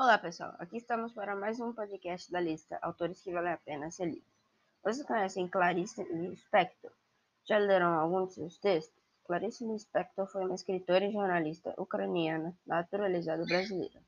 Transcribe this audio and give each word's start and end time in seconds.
Olá 0.00 0.16
pessoal, 0.16 0.54
aqui 0.60 0.76
estamos 0.76 1.12
para 1.12 1.34
mais 1.34 1.58
um 1.58 1.72
podcast 1.72 2.30
da 2.30 2.40
lista 2.40 2.78
Autores 2.82 3.20
que 3.20 3.32
Valem 3.32 3.54
a 3.54 3.56
Pena 3.56 3.90
Ser. 3.90 4.22
Vocês 4.80 5.04
conhecem 5.04 5.48
Clarice 5.48 6.04
Lispector? 6.04 6.92
Já 7.44 7.58
leram 7.58 7.98
algum 7.98 8.24
de 8.24 8.34
seus 8.34 8.58
textos? 8.58 9.02
Clarice 9.26 9.66
Lispector 9.66 10.24
foi 10.28 10.44
uma 10.44 10.54
escritora 10.54 11.04
e 11.04 11.10
jornalista 11.10 11.74
ucraniana 11.76 12.56
naturalizada 12.64 13.44
brasileira. 13.44 14.00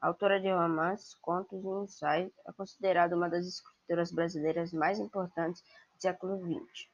Autora 0.00 0.40
de 0.40 0.52
romances, 0.52 1.16
contos 1.16 1.64
e 1.64 1.82
ensaios, 1.82 2.32
é 2.46 2.52
considerada 2.52 3.16
uma 3.16 3.28
das 3.28 3.44
escritoras 3.44 4.12
brasileiras 4.12 4.72
mais 4.72 5.00
importantes 5.00 5.64
do 5.96 6.00
século 6.00 6.38
XX 6.38 6.86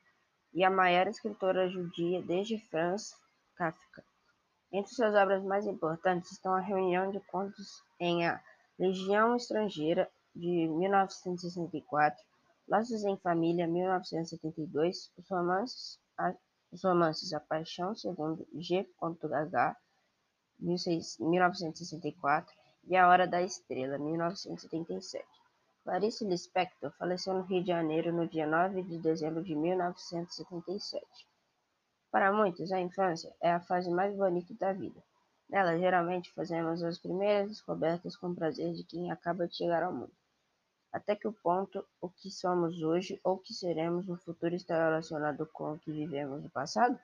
e 0.55 0.65
a 0.65 0.71
maior 0.71 1.09
escritora 1.09 1.69
judia 1.69 2.23
desde 2.23 2.59
Franz 2.71 3.15
Kafka. 3.55 4.03
Entre 4.73 4.95
suas 4.95 5.15
obras 5.15 5.43
mais 5.45 5.67
importantes 5.67 6.31
estão 6.31 6.55
a 6.55 6.61
reunião 6.61 7.11
de 7.11 7.19
contos 7.27 7.83
em 7.99 8.27
A 8.27 8.41
Legião 8.79 9.35
Estrangeira, 9.35 10.09
de 10.35 10.69
1964, 10.69 12.23
Laços 12.69 13.03
em 13.03 13.17
Família, 13.17 13.67
1972, 13.67 15.13
os 15.19 15.29
romances 15.29 15.99
A, 16.17 16.33
os 16.71 16.85
romances 16.85 17.33
a 17.33 17.41
Paixão 17.41 17.97
segundo 17.97 18.47
G.H., 18.55 19.77
1964, 20.61 22.55
e 22.85 22.97
A 22.97 23.09
Hora 23.09 23.27
da 23.27 23.43
Estrela, 23.43 23.99
1977. 23.99 25.27
Clarice 25.83 26.25
Lispector 26.25 26.93
faleceu 26.97 27.35
no 27.35 27.43
Rio 27.43 27.63
de 27.63 27.69
Janeiro 27.69 28.13
no 28.13 28.29
dia 28.29 28.47
9 28.47 28.85
de 28.85 28.99
dezembro 28.99 29.43
de 29.43 29.57
1977. 29.57 31.05
Para 32.11 32.33
muitos, 32.33 32.73
a 32.73 32.81
infância 32.81 33.35
é 33.41 33.53
a 33.53 33.61
fase 33.61 33.91
mais 33.91 34.15
bonita 34.17 34.53
da 34.55 34.73
vida. 34.73 35.03
Nela, 35.49 35.79
geralmente, 35.79 36.33
fazemos 36.33 36.83
as 36.83 36.99
primeiras 36.99 37.49
descobertas 37.49 38.17
com 38.17 38.35
prazer 38.35 38.73
de 38.75 38.85
quem 38.85 39.11
acaba 39.11 39.47
de 39.47 39.57
chegar 39.57 39.83
ao 39.83 39.93
mundo. 39.93 40.13
Até 40.93 41.15
que 41.15 41.29
o 41.29 41.33
ponto, 41.33 41.87
o 42.01 42.09
que 42.09 42.31
somos 42.31 42.83
hoje 42.83 43.21
ou 43.23 43.35
o 43.35 43.39
que 43.39 43.55
seremos 43.55 44.07
no 44.07 44.17
futuro 44.17 44.55
está 44.55 44.77
relacionado 44.77 45.47
com 45.53 45.73
o 45.73 45.79
que 45.79 45.93
vivemos 45.93 46.43
no 46.43 46.51
passado? 46.51 46.99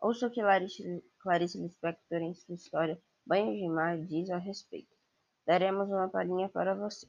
Ouça 0.00 0.28
o 0.28 0.30
que 0.30 0.40
Clarice, 0.40 1.04
Clarice 1.18 1.58
Lispector 1.58 2.18
em 2.18 2.34
sua 2.34 2.54
história 2.54 3.00
Banho 3.26 3.54
de 3.54 3.68
Mar 3.68 3.98
diz 3.98 4.30
a 4.30 4.38
respeito. 4.38 4.96
Daremos 5.46 5.88
uma 5.88 6.08
palhinha 6.08 6.48
para 6.48 6.74
você. 6.74 7.06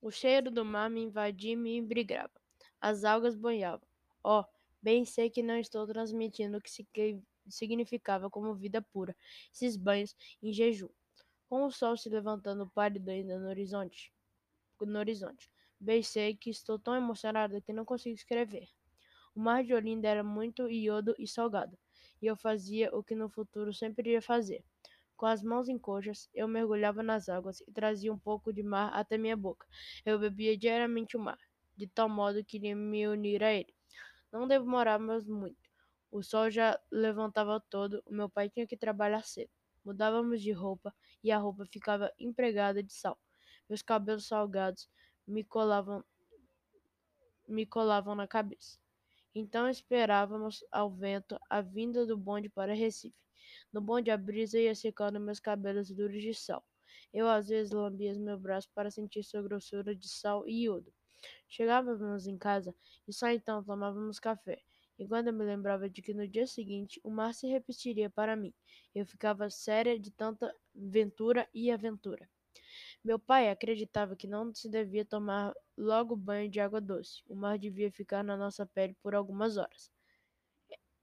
O 0.00 0.10
cheiro 0.10 0.50
do 0.50 0.64
mar 0.64 0.90
me 0.90 1.02
invadia 1.02 1.52
e 1.52 1.56
me 1.56 1.76
embriagava. 1.76 2.32
As 2.80 3.04
algas 3.04 3.34
banhavam. 3.34 3.86
Oh, 4.22 4.44
Bem 4.84 5.06
sei 5.06 5.30
que 5.30 5.42
não 5.42 5.56
estou 5.58 5.86
transmitindo 5.86 6.58
o 6.58 6.60
que 6.60 6.70
significava 7.48 8.28
como 8.28 8.54
vida 8.54 8.82
pura 8.82 9.16
esses 9.50 9.78
banhos 9.78 10.14
em 10.42 10.52
jejum, 10.52 10.90
com 11.48 11.64
o 11.64 11.70
sol 11.70 11.96
se 11.96 12.10
levantando 12.10 12.68
pálido 12.68 13.10
ainda 13.10 13.38
no 13.38 13.48
horizonte. 13.48 14.12
No 14.78 14.98
horizonte. 14.98 15.50
Bem 15.80 16.02
sei 16.02 16.36
que 16.36 16.50
estou 16.50 16.78
tão 16.78 16.94
emocionada 16.94 17.62
que 17.62 17.72
não 17.72 17.82
consigo 17.82 18.14
escrever. 18.14 18.68
O 19.34 19.40
mar 19.40 19.64
de 19.64 19.72
Olinda 19.72 20.06
era 20.06 20.22
muito 20.22 20.68
iodo 20.68 21.14
e 21.18 21.26
salgado, 21.26 21.78
e 22.20 22.26
eu 22.26 22.36
fazia 22.36 22.94
o 22.94 23.02
que 23.02 23.14
no 23.14 23.30
futuro 23.30 23.72
sempre 23.72 24.10
iria 24.10 24.20
fazer. 24.20 24.62
Com 25.16 25.24
as 25.24 25.42
mãos 25.42 25.66
em 25.66 25.78
coxas, 25.78 26.28
eu 26.34 26.46
mergulhava 26.46 27.02
nas 27.02 27.30
águas 27.30 27.62
e 27.62 27.72
trazia 27.72 28.12
um 28.12 28.18
pouco 28.18 28.52
de 28.52 28.62
mar 28.62 28.92
até 28.92 29.16
minha 29.16 29.34
boca. 29.34 29.66
Eu 30.04 30.18
bebia 30.18 30.58
diariamente 30.58 31.16
o 31.16 31.20
mar, 31.20 31.38
de 31.74 31.86
tal 31.86 32.06
modo 32.06 32.44
que 32.44 32.58
iria 32.58 32.76
me 32.76 33.08
unir 33.08 33.42
a 33.42 33.50
ele. 33.50 33.72
Não 34.34 34.48
demorávamos 34.48 35.28
muito. 35.28 35.70
O 36.10 36.20
sol 36.20 36.50
já 36.50 36.76
levantava 36.90 37.60
todo, 37.70 38.02
o 38.04 38.12
meu 38.12 38.28
pai 38.28 38.50
tinha 38.50 38.66
que 38.66 38.76
trabalhar 38.76 39.22
cedo. 39.22 39.48
Mudávamos 39.84 40.42
de 40.42 40.50
roupa 40.50 40.92
e 41.22 41.30
a 41.30 41.38
roupa 41.38 41.64
ficava 41.66 42.12
empregada 42.18 42.82
de 42.82 42.92
sal. 42.92 43.16
Meus 43.68 43.80
cabelos 43.80 44.26
salgados 44.26 44.90
me 45.24 45.44
colavam, 45.44 46.02
me 47.46 47.64
colavam 47.64 48.16
na 48.16 48.26
cabeça. 48.26 48.76
Então 49.32 49.68
esperávamos 49.68 50.64
ao 50.72 50.90
vento 50.90 51.38
a 51.48 51.60
vinda 51.60 52.04
do 52.04 52.16
bonde 52.18 52.48
para 52.48 52.74
Recife. 52.74 53.14
No 53.72 53.80
bonde 53.80 54.10
a 54.10 54.16
brisa 54.16 54.58
ia 54.58 54.74
secando 54.74 55.20
meus 55.20 55.38
cabelos 55.38 55.92
duros 55.92 56.20
de 56.20 56.34
sal. 56.34 56.66
Eu 57.12 57.28
às 57.28 57.46
vezes 57.46 57.70
lambia 57.72 58.12
meus 58.18 58.40
braços 58.40 58.68
para 58.74 58.90
sentir 58.90 59.22
sua 59.22 59.42
grossura 59.42 59.94
de 59.94 60.08
sal 60.08 60.44
e 60.44 60.64
iodo. 60.64 60.92
Chegávamos 61.48 62.26
em 62.26 62.36
casa 62.38 62.74
e 63.06 63.12
só 63.12 63.28
então 63.28 63.62
tomávamos 63.62 64.18
café. 64.18 64.62
E 64.98 65.06
quando 65.06 65.28
eu 65.28 65.32
me 65.32 65.44
lembrava 65.44 65.88
de 65.88 66.00
que 66.00 66.14
no 66.14 66.26
dia 66.26 66.46
seguinte 66.46 67.00
o 67.02 67.10
mar 67.10 67.34
se 67.34 67.46
repetiria 67.48 68.08
para 68.08 68.36
mim, 68.36 68.54
eu 68.94 69.04
ficava 69.04 69.50
séria 69.50 69.98
de 69.98 70.10
tanta 70.10 70.54
ventura 70.74 71.48
e 71.52 71.70
aventura. 71.70 72.28
Meu 73.02 73.18
pai 73.18 73.50
acreditava 73.50 74.16
que 74.16 74.26
não 74.26 74.54
se 74.54 74.68
devia 74.68 75.04
tomar 75.04 75.52
logo 75.76 76.16
banho 76.16 76.48
de 76.48 76.60
água 76.60 76.80
doce. 76.80 77.22
O 77.26 77.34
mar 77.34 77.58
devia 77.58 77.90
ficar 77.90 78.22
na 78.22 78.36
nossa 78.36 78.64
pele 78.64 78.96
por 79.02 79.14
algumas 79.14 79.56
horas. 79.56 79.90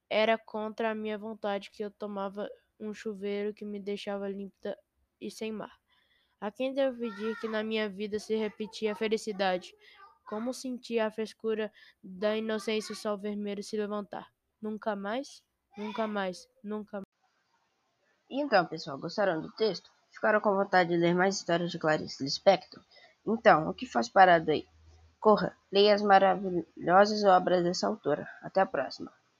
Era 0.09 0.37
contra 0.37 0.91
a 0.91 0.95
minha 0.95 1.17
vontade 1.17 1.69
que 1.69 1.83
eu 1.83 1.91
tomava 1.91 2.49
um 2.79 2.93
chuveiro 2.93 3.53
que 3.53 3.63
me 3.63 3.79
deixava 3.79 4.27
límpida 4.27 4.77
e 5.19 5.29
sem 5.29 5.51
mar. 5.51 5.79
A 6.39 6.51
quem 6.51 6.73
devo 6.73 6.97
pedir 6.97 7.39
que 7.39 7.47
na 7.47 7.63
minha 7.63 7.87
vida 7.87 8.17
se 8.17 8.35
repetia 8.35 8.93
a 8.93 8.95
felicidade, 8.95 9.75
como 10.31 10.53
sentia 10.53 11.07
a 11.07 11.11
frescura 11.11 11.69
da 12.01 12.37
inocência 12.37 12.93
o 12.93 12.95
sol 12.95 13.17
vermelho 13.17 13.61
se 13.61 13.75
levantar. 13.75 14.31
Nunca 14.61 14.95
mais, 14.95 15.43
nunca 15.77 16.07
mais, 16.07 16.47
nunca 16.63 16.99
mais. 16.99 17.05
Então, 18.29 18.65
pessoal, 18.65 18.97
gostaram 18.97 19.41
do 19.41 19.51
texto? 19.51 19.91
Ficaram 20.09 20.39
com 20.39 20.55
vontade 20.55 20.91
de 20.91 20.95
ler 20.95 21.13
mais 21.13 21.35
histórias 21.35 21.69
de 21.69 21.77
Clarice 21.77 22.23
Lispector? 22.23 22.81
Então, 23.27 23.67
o 23.67 23.73
que 23.73 23.85
faz 23.85 24.07
parado 24.07 24.51
aí? 24.51 24.65
Corra, 25.19 25.53
leia 25.69 25.93
as 25.93 26.01
maravilhosas 26.01 27.25
obras 27.25 27.61
dessa 27.61 27.87
autora. 27.87 28.25
Até 28.41 28.61
a 28.61 28.65
próxima. 28.65 29.11